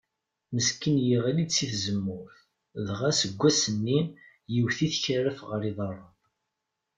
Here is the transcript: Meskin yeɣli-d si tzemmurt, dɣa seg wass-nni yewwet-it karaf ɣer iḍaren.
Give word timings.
Meskin 0.53 0.97
yeɣli-d 1.09 1.51
si 1.55 1.65
tzemmurt, 1.71 2.37
dɣa 2.87 3.09
seg 3.19 3.31
wass-nni 3.39 3.99
yewwet-it 4.53 4.95
karaf 5.03 5.39
ɣer 5.49 5.61
iḍaren. 5.69 6.11